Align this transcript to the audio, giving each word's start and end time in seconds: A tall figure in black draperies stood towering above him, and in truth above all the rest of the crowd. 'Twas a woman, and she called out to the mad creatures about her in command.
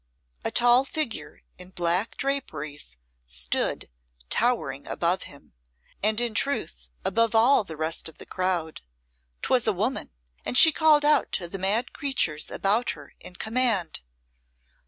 A 0.43 0.49
tall 0.49 0.83
figure 0.83 1.41
in 1.59 1.69
black 1.69 2.17
draperies 2.17 2.97
stood 3.23 3.87
towering 4.31 4.87
above 4.87 5.25
him, 5.29 5.53
and 6.01 6.19
in 6.19 6.33
truth 6.33 6.89
above 7.05 7.35
all 7.35 7.63
the 7.63 7.77
rest 7.77 8.09
of 8.09 8.17
the 8.17 8.25
crowd. 8.25 8.81
'Twas 9.43 9.67
a 9.67 9.73
woman, 9.73 10.09
and 10.43 10.57
she 10.57 10.71
called 10.71 11.05
out 11.05 11.31
to 11.33 11.47
the 11.47 11.59
mad 11.59 11.93
creatures 11.93 12.49
about 12.49 12.89
her 12.97 13.13
in 13.19 13.35
command. 13.35 14.01